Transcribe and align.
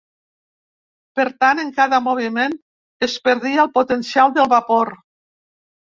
Per 1.19 1.25
tant, 1.43 1.61
en 1.65 1.69
cada 1.75 1.99
moviment 2.07 2.57
es 3.09 3.19
perdia 3.29 3.63
el 3.67 3.73
potencial 3.79 4.35
del 4.39 4.51
vapor. 4.59 4.93